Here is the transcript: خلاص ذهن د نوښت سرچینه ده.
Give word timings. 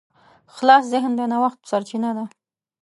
خلاص 0.55 0.83
ذهن 0.93 1.11
د 1.17 1.21
نوښت 1.31 1.59
سرچینه 1.69 2.09
ده. 2.17 2.25